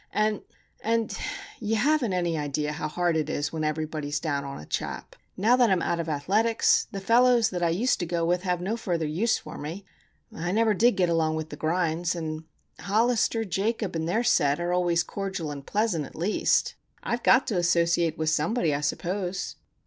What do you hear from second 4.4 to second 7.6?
on a chap. Now that I'm out of athletics the fellows